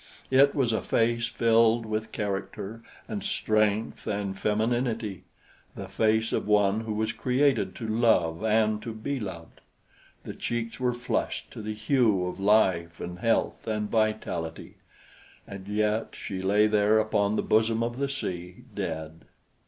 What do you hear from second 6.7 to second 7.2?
who was